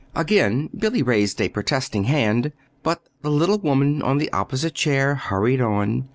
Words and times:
Again 0.15 0.71
Billy 0.75 1.03
raised 1.03 1.39
a 1.39 1.49
protesting 1.49 2.05
hand; 2.05 2.53
but 2.81 3.03
the 3.21 3.29
little 3.29 3.59
woman 3.59 4.01
in 4.03 4.17
the 4.17 4.33
opposite 4.33 4.73
chair 4.73 5.13
hurried 5.13 5.61
on. 5.61 6.09